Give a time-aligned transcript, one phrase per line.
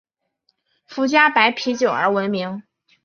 [0.87, 2.63] 福佳白啤酒而闻名。